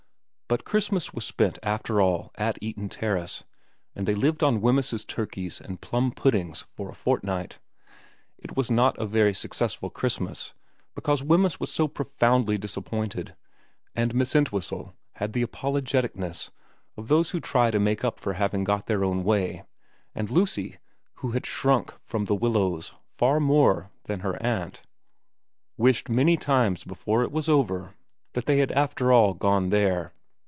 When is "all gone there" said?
29.13-30.13